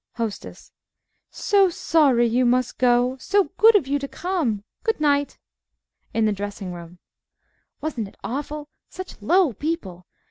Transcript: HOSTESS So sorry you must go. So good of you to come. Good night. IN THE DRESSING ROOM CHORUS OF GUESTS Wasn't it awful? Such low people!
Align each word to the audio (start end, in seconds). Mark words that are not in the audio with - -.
HOSTESS 0.13 0.71
So 1.29 1.69
sorry 1.69 2.25
you 2.25 2.43
must 2.43 2.79
go. 2.79 3.17
So 3.19 3.51
good 3.59 3.75
of 3.75 3.85
you 3.87 3.99
to 3.99 4.07
come. 4.07 4.63
Good 4.83 4.99
night. 4.99 5.37
IN 6.11 6.25
THE 6.25 6.33
DRESSING 6.33 6.73
ROOM 6.73 6.97
CHORUS 6.97 6.97
OF 6.97 6.97
GUESTS 6.97 7.81
Wasn't 7.81 8.07
it 8.07 8.17
awful? 8.23 8.69
Such 8.89 9.21
low 9.21 9.53
people! 9.53 10.07